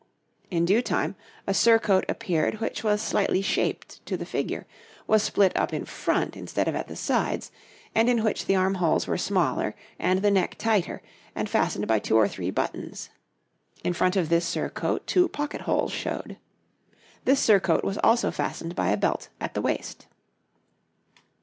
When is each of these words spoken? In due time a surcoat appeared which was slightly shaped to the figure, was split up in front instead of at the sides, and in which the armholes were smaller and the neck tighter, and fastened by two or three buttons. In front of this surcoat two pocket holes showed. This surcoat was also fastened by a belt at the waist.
In 0.49 0.65
due 0.65 0.81
time 0.81 1.15
a 1.45 1.53
surcoat 1.53 2.05
appeared 2.09 2.55
which 2.55 2.83
was 2.83 3.03
slightly 3.03 3.39
shaped 3.39 4.03
to 4.07 4.17
the 4.17 4.25
figure, 4.25 4.65
was 5.05 5.21
split 5.21 5.55
up 5.55 5.73
in 5.73 5.85
front 5.85 6.35
instead 6.35 6.67
of 6.67 6.73
at 6.73 6.87
the 6.87 6.95
sides, 6.95 7.51
and 7.93 8.09
in 8.09 8.23
which 8.23 8.47
the 8.47 8.55
armholes 8.55 9.05
were 9.05 9.19
smaller 9.19 9.75
and 9.99 10.23
the 10.23 10.31
neck 10.31 10.55
tighter, 10.57 11.03
and 11.35 11.47
fastened 11.51 11.85
by 11.85 11.99
two 11.99 12.15
or 12.15 12.27
three 12.27 12.49
buttons. 12.49 13.11
In 13.83 13.93
front 13.93 14.15
of 14.15 14.29
this 14.29 14.43
surcoat 14.47 15.05
two 15.05 15.27
pocket 15.27 15.61
holes 15.61 15.91
showed. 15.91 16.37
This 17.25 17.39
surcoat 17.39 17.83
was 17.83 17.99
also 17.99 18.31
fastened 18.31 18.73
by 18.75 18.89
a 18.89 18.97
belt 18.97 19.29
at 19.39 19.53
the 19.53 19.61
waist. 19.61 20.07